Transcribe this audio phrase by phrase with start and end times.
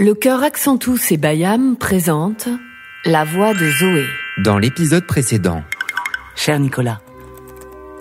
[0.00, 2.48] Le chœur Accentus et Bayam présente
[3.04, 4.04] La voix de Zoé.
[4.44, 5.64] Dans l'épisode précédent.
[6.36, 7.00] Cher Nicolas,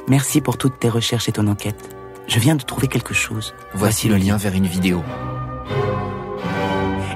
[0.08, 1.90] merci pour toutes tes recherches et ton enquête.
[2.28, 3.56] Je viens de trouver quelque chose.
[3.74, 5.02] Voici le lien vers une vidéo.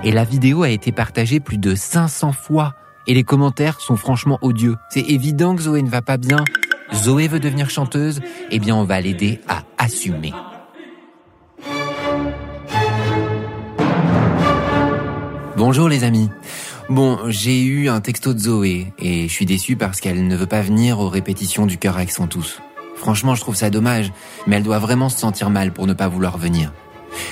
[0.04, 2.74] Et la vidéo a été partagée plus de 500 fois.
[3.06, 4.78] Et les commentaires sont franchement odieux.
[4.90, 6.44] C'est évident que Zoé ne va pas bien.
[6.92, 8.20] Zoé veut devenir chanteuse.
[8.50, 10.34] Eh bien, on va l'aider à assumer.
[15.72, 16.30] Bonjour les amis.
[16.90, 20.46] Bon, j'ai eu un texto de Zoé et je suis déçu parce qu'elle ne veut
[20.46, 22.60] pas venir aux répétitions du cœur son tous.
[22.98, 24.12] Franchement, je trouve ça dommage,
[24.46, 26.74] mais elle doit vraiment se sentir mal pour ne pas vouloir venir.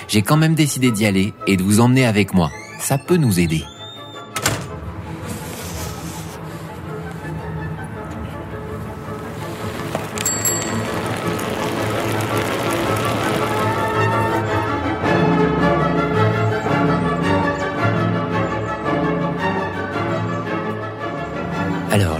[0.07, 2.49] J'ai quand même décidé d'y aller et de vous emmener avec moi.
[2.79, 3.65] Ça peut nous aider.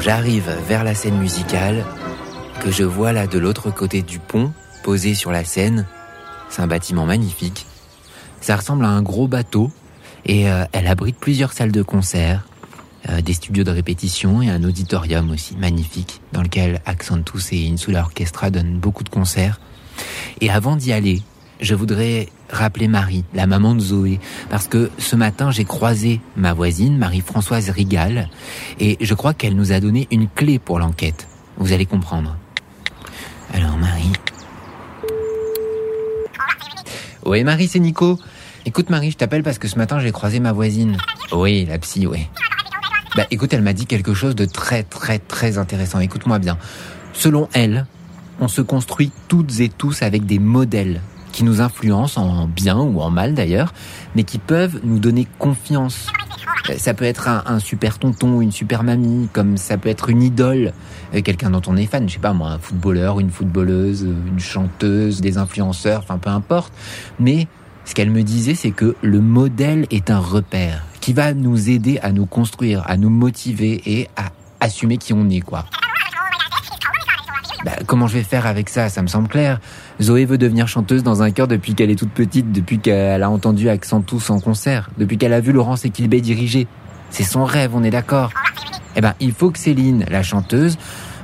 [0.10, 1.86] J'arrive vers la scène musicale
[2.64, 5.86] que je vois là de l'autre côté du pont, posé sur la scène.
[6.50, 7.68] C'est un bâtiment magnifique.
[8.42, 9.72] Ça ressemble à un gros bateau
[10.26, 12.48] et euh, elle abrite plusieurs salles de concert,
[13.08, 18.02] euh, des studios de répétition et un auditorium aussi magnifique dans lequel Accentus et Insula
[18.02, 19.60] Orchestra donnent beaucoup de concerts.
[20.42, 21.22] Et avant d'y aller,
[21.60, 26.54] je voudrais rappeler Marie, la maman de Zoé, parce que ce matin j'ai croisé ma
[26.54, 28.30] voisine, Marie-Françoise Rigal,
[28.80, 31.28] et je crois qu'elle nous a donné une clé pour l'enquête.
[31.58, 32.38] Vous allez comprendre.
[33.54, 34.14] Alors Marie.
[37.26, 38.20] Oui Marie, c'est Nico.
[38.66, 40.98] Écoute Marie, je t'appelle parce que ce matin j'ai croisé ma voisine.
[41.32, 42.28] Oui, la psy, oui.
[43.16, 46.00] Bah écoute, elle m'a dit quelque chose de très très très intéressant.
[46.00, 46.58] Écoute-moi bien.
[47.14, 47.88] Selon elle,
[48.40, 51.02] on se construit toutes et tous avec des modèles
[51.40, 53.74] qui nous influencent en bien ou en mal d'ailleurs,
[54.14, 56.08] mais qui peuvent nous donner confiance.
[56.76, 60.74] Ça peut être un, super tonton une super mamie, comme ça peut être une idole,
[61.16, 64.40] euh, quelqu'un dont on est fan, je sais pas moi, un footballeur, une footballeuse, une
[64.42, 66.74] chanteuse, des influenceurs, enfin peu importe.
[67.22, 67.48] Mais
[67.86, 72.00] ce qu'elle me disait, c'est que le modèle est un repère qui va nous aider
[72.00, 75.64] à nous construire, à nous motiver et à assumer qui on est, quoi.
[77.66, 78.90] Bah, comment je vais faire avec ça?
[78.90, 79.60] Ça me semble clair.
[80.02, 83.30] Zoé veut devenir chanteuse dans un chœur depuis qu'elle est toute petite, depuis qu'elle a
[83.30, 86.68] entendu Accentus en concert, depuis qu'elle a vu Laurence Equilbé diriger.
[87.10, 88.32] C'est son rêve, on est d'accord.
[88.96, 90.78] Eh ben, il faut que Céline, la chanteuse,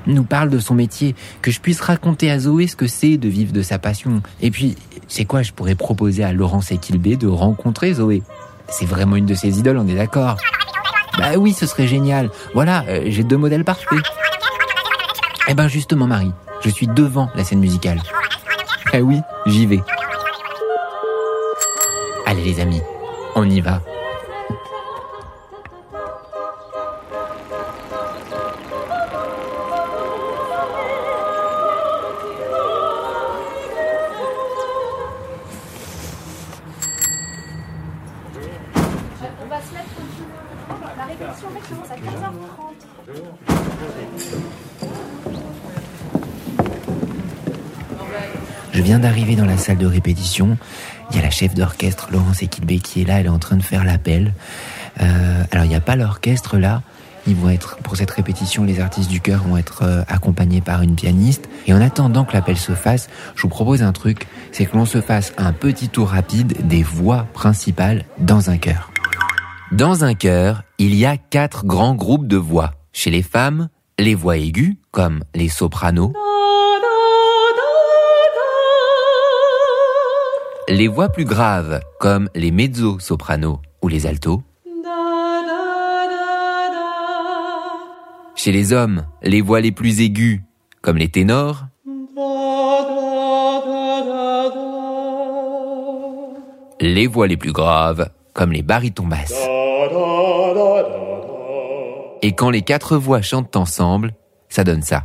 [0.07, 3.29] nous parle de son métier, que je puisse raconter à Zoé ce que c'est de
[3.29, 4.22] vivre de sa passion.
[4.41, 4.75] Et puis,
[5.07, 8.23] c'est quoi, je pourrais proposer à Laurence Equilbé de rencontrer Zoé?
[8.67, 10.38] C'est vraiment une de ses idoles, on est d'accord.
[11.17, 12.29] Bah oui, ce serait génial.
[12.53, 14.00] Voilà, euh, j'ai deux modèles parfaits.
[15.47, 18.01] Eh ben justement Marie, je suis devant la scène musicale.
[18.94, 19.81] Eh oui, j'y vais.
[22.25, 22.81] Allez les amis,
[23.35, 23.81] on y va.
[39.44, 39.85] On va se mettre
[40.97, 42.75] la répétition commence à 15h30.
[48.73, 50.57] Je viens d'arriver dans la salle de répétition.
[51.11, 53.19] Il y a la chef d'orchestre Laurence Equilbé qui est là.
[53.19, 54.33] Elle est en train de faire l'appel.
[55.01, 56.81] Euh, alors il n'y a pas l'orchestre là.
[57.27, 60.81] Ils vont être pour cette répétition, les artistes du chœur vont être euh, accompagnés par
[60.81, 61.49] une pianiste.
[61.67, 64.85] Et en attendant que l'appel se fasse, je vous propose un truc, c'est que l'on
[64.85, 68.91] se fasse un petit tour rapide des voix principales dans un chœur.
[69.72, 72.73] Dans un chœur, il y a quatre grands groupes de voix.
[72.97, 73.67] Chez les femmes,
[74.00, 76.13] les voix aiguës, comme les sopranos.
[80.69, 84.44] Les voix plus graves, comme les mezzo-sopranos ou les altos.
[88.35, 90.39] Chez les hommes, les voix les plus aiguës,
[90.81, 91.66] comme les ténors.
[96.79, 99.45] Les voix les plus graves, comme les barytons basses.
[102.27, 104.16] Et quand les quatre voix chantent ensemble,
[104.49, 105.03] ça donne ça.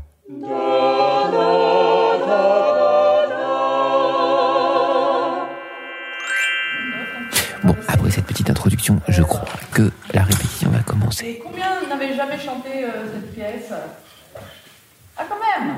[7.62, 11.42] Bon, après cette petite introduction, je crois que la répétition va commencer.
[11.44, 13.70] Combien n'avaient jamais chanté euh, cette pièce?
[15.18, 15.74] Ah, quand même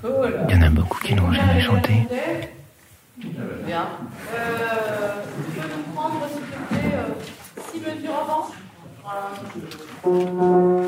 [0.00, 0.34] Cool.
[0.48, 2.08] Il y en a beaucoup qui n'ont jamais chanté.
[3.66, 3.86] Bien.
[4.34, 5.01] Euh,
[9.02, 9.30] Voilà.
[10.04, 10.81] Merci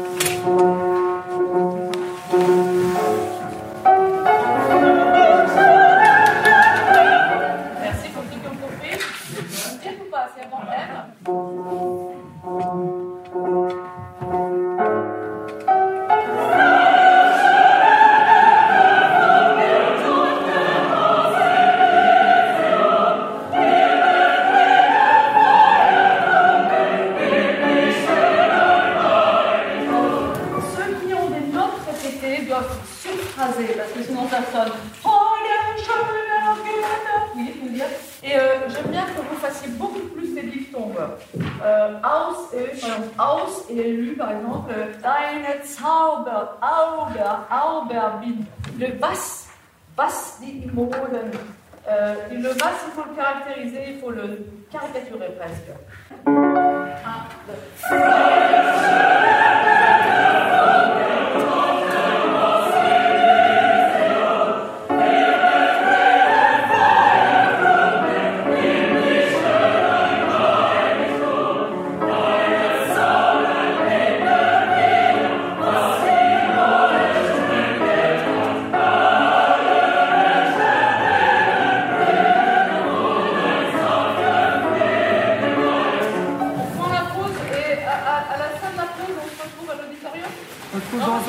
[40.75, 40.99] tombe.
[41.65, 48.45] Euh, aus, et, par exemple, aus est lu, par exemple, Deine Zauber, Auber, Auberbin.
[48.79, 49.49] Le was,
[49.97, 50.65] was die.
[51.87, 55.71] Euh, et le was, il faut le caractériser, il faut le caricaturer presque.
[57.91, 59.34] Un,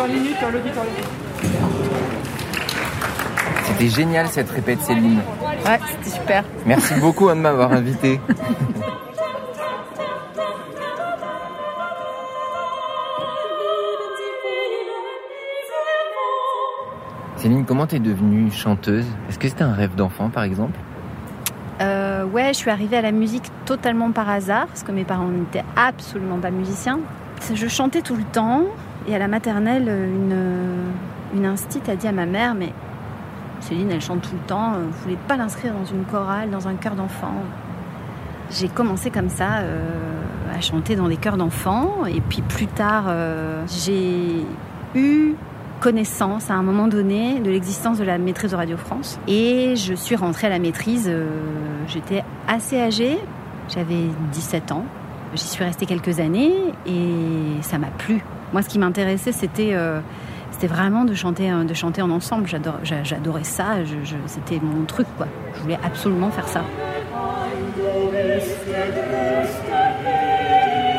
[0.08, 0.94] minutes à l'auditorium.
[3.66, 5.20] C'était génial cette répète Céline.
[5.66, 6.44] Ouais, c'était super.
[6.66, 8.20] Merci beaucoup hein, de m'avoir invité.
[17.38, 19.06] Céline, comment t'es devenue chanteuse?
[19.30, 20.80] Est-ce que c'était un rêve d'enfant par exemple?
[21.82, 25.28] Euh, ouais, je suis arrivée à la musique totalement par hasard, parce que mes parents
[25.28, 27.00] n'étaient absolument pas musiciens.
[27.54, 28.64] Je chantais tout le temps,
[29.08, 30.36] et à la maternelle, une,
[31.36, 32.72] une instite a dit à ma mère, mais
[33.62, 36.68] Céline, elle chante tout le temps, euh, vous voulez pas l'inscrire dans une chorale, dans
[36.68, 37.34] un chœur d'enfant?
[38.52, 40.22] J'ai commencé comme ça euh,
[40.56, 44.46] à chanter dans des chœurs d'enfants, et puis plus tard, euh, j'ai
[44.94, 45.36] eu
[45.80, 49.20] connaissance à un moment donné de l'existence de la maîtrise de Radio France.
[49.28, 51.28] Et je suis rentrée à la maîtrise, euh,
[51.88, 53.20] j'étais assez âgée,
[53.70, 54.86] j'avais 17 ans.
[55.34, 56.54] J'y suis restée quelques années
[56.86, 58.24] et ça m'a plu.
[58.56, 60.00] Moi, ce qui m'intéressait, c'était euh,
[60.52, 62.48] c'était vraiment de chanter, euh, de chanter en ensemble.
[62.48, 65.28] J'adorais ça, je- je- c'était mon truc, quoi.
[65.58, 66.62] Je voulais absolument faire ça.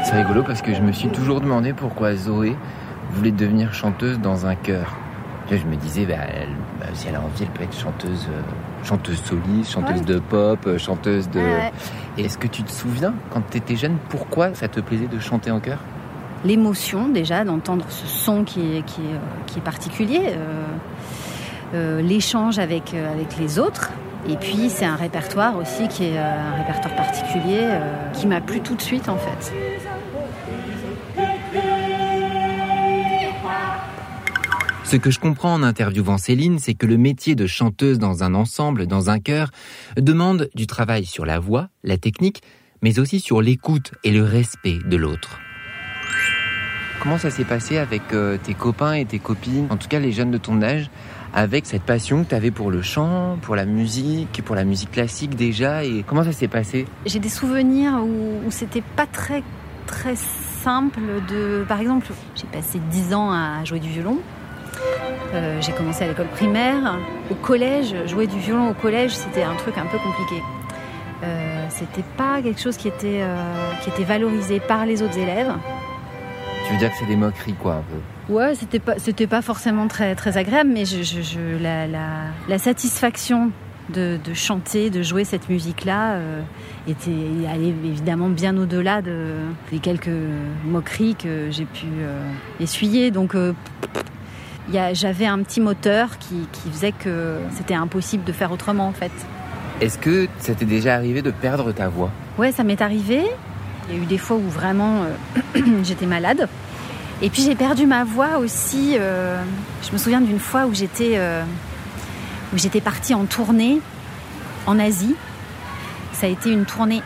[0.04, 2.54] C'est rigolo parce que je me suis toujours demandé pourquoi Zoé
[3.12, 4.94] voulait devenir chanteuse dans un chœur.
[5.50, 6.48] Je me disais, bah, elle-
[6.78, 10.04] bah, si elle a envie, elle peut être chanteuse, euh, chanteuse soliste, chanteuse Ouais.
[10.04, 11.38] de pop, euh, chanteuse de.
[11.40, 11.72] Ouais.
[12.18, 15.18] Et Est-ce que tu te souviens, quand tu étais jeune, pourquoi ça te plaisait de
[15.20, 15.78] chanter en chœur?
[16.44, 20.64] L'émotion déjà d'entendre ce son qui est, qui est, euh, qui est particulier, euh,
[21.74, 23.90] euh, l'échange avec, avec les autres.
[24.28, 27.68] Et puis c'est un répertoire aussi qui est un répertoire particulier
[28.12, 29.52] qui m'a plu tout de suite en fait.
[34.82, 38.34] Ce que je comprends en interviewant Céline, c'est que le métier de chanteuse dans un
[38.34, 39.50] ensemble, dans un chœur,
[39.96, 42.42] demande du travail sur la voix, la technique,
[42.82, 45.38] mais aussi sur l'écoute et le respect de l'autre.
[47.06, 50.10] Comment ça s'est passé avec euh, tes copains et tes copines, en tout cas les
[50.10, 50.90] jeunes de ton âge,
[51.32, 54.90] avec cette passion que tu avais pour le chant, pour la musique, pour la musique
[54.90, 56.84] classique déjà, et comment ça s'est passé?
[57.06, 59.44] J'ai des souvenirs où, c'était pas très
[59.86, 61.64] très simple de.
[61.68, 64.18] Par exemple, j'ai passé 10 ans à jouer du violon.
[65.32, 66.98] Euh, j'ai commencé à l'école primaire.
[67.30, 70.42] Au collège, jouer du violon au collège, c'était un truc un peu compliqué.
[71.22, 73.22] Euh, c'était pas quelque chose qui était,
[73.82, 75.54] qui était valorisé par les autres élèves.
[76.66, 78.32] Tu veux dire que c'est des moqueries, quoi, un peu?
[78.32, 82.08] Ouais, c'était pas, c'était pas forcément très, très agréable, mais je, je- je- la, la,
[82.48, 83.52] la satisfaction
[83.94, 86.40] de, de chanter, de jouer cette musique-là, euh,
[86.88, 87.10] était
[87.48, 89.34] allait évidemment bien au-delà de,
[89.70, 90.10] des quelques
[90.64, 92.20] moqueries que j'ai pu euh,
[92.58, 93.12] essuyer.
[93.12, 93.52] Donc, euh,
[94.92, 99.12] j'avais un petit moteur qui, qui faisait que c'était impossible de faire autrement, en fait.
[99.80, 102.10] Est-ce que ça t'est déjà arrivé de perdre ta voix?
[102.38, 103.22] Ouais, ça m'est arrivé.
[103.88, 106.48] Il y a eu des fois où vraiment euh, j'étais malade.
[107.22, 108.96] Et puis j'ai perdu ma voix aussi.
[108.98, 109.42] euh,
[109.86, 111.44] je me souviens d'une fois où j'étais euh,
[112.52, 113.80] où j'étais partie en tournée
[114.66, 115.14] en Asie.
[116.12, 117.02] Ça a été une tournée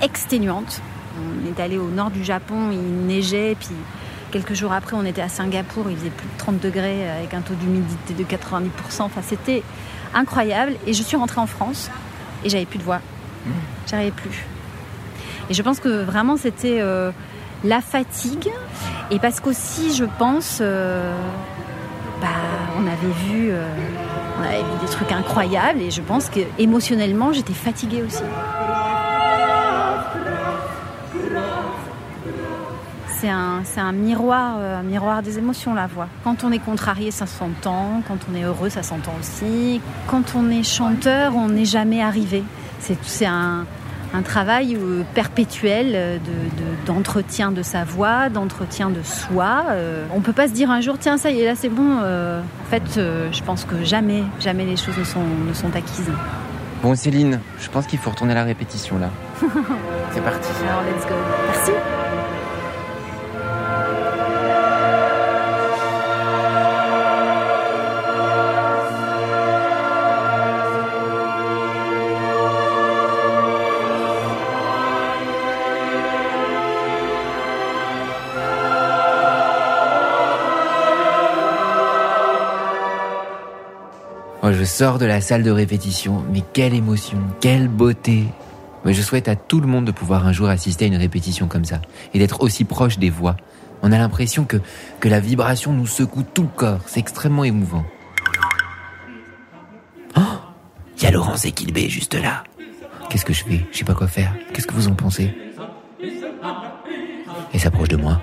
[0.00, 0.80] exténuante.
[1.18, 3.70] On est allé au nord du Japon, il neigeait, puis
[4.32, 7.40] quelques jours après on était à Singapour, il faisait plus de 30 degrés avec un
[7.40, 8.68] taux d'humidité de 90%.
[9.02, 9.62] Enfin c'était
[10.14, 10.74] incroyable.
[10.86, 11.90] Et je suis rentrée en France
[12.44, 13.00] et j'avais plus de voix.
[13.86, 14.46] J'arrivais plus.
[15.50, 17.10] Et je pense que vraiment c'était euh,
[17.64, 18.50] la fatigue.
[19.10, 21.14] Et parce qu'aussi, je pense, euh,
[22.20, 22.28] bah,
[22.78, 23.66] on avait vu, euh,
[24.40, 25.82] on avait vu des trucs incroyables.
[25.82, 28.22] Et je pense que émotionnellement, j'étais fatiguée aussi.
[33.20, 36.08] C'est un, un miroir, un miroir des émotions, la voix.
[36.24, 38.02] Quand on est contrarié, ça s'entend.
[38.06, 39.80] Quand on est heureux, ça s'entend aussi.
[40.08, 42.42] Quand on est chanteur, on n'est jamais arrivé.
[42.80, 43.64] C'est un,
[44.14, 49.64] un travail euh, perpétuel euh, de- de- d'entretien de, sa voix, d'entretien de soi.
[49.70, 51.98] Euh, on peut pas se dire un jour, tiens, ça y est, là c'est bon.
[51.98, 56.10] En fait, je pense que jamais, jamais les choses ne sont, ne sont acquises.
[56.82, 59.08] Bon, Céline, je pense qu'il faut retourner à la répétition là.
[60.12, 60.48] C'est parti.
[60.68, 61.14] Alors, let's go.
[61.50, 61.70] Merci.
[84.64, 88.24] Je sors de la salle de répétition, mais quelle émotion, quelle beauté.
[88.86, 91.48] Mais je souhaite à tout le monde de pouvoir un jour assister à une répétition
[91.48, 91.82] comme ça
[92.14, 93.36] et d'être aussi proche des voix.
[93.82, 94.56] On a l'impression que,
[95.00, 96.80] que la vibration nous secoue tout le corps.
[96.86, 97.84] C'est extrêmement émouvant.
[100.16, 100.20] Oh
[100.96, 102.42] Il y a Laurence Equilbé juste là.
[103.10, 103.66] Qu'est-ce que je fais?
[103.70, 104.34] Je sais pas quoi faire.
[104.54, 105.36] Qu'est-ce que vous en pensez?
[107.52, 108.18] Elle s'approche de moi.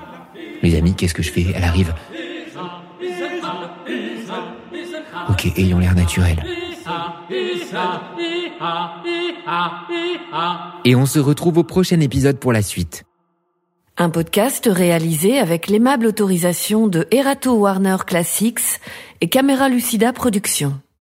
[0.63, 1.45] Les amis, qu'est-ce que je fais?
[1.53, 1.93] Elle arrive.
[5.57, 6.43] Ayons l'air naturel.
[10.85, 13.03] Et on se retrouve au prochain épisode pour la suite.
[13.97, 18.79] Un podcast réalisé avec l'aimable autorisation de Erato Warner Classics
[19.21, 20.81] et Camera Lucida Productions.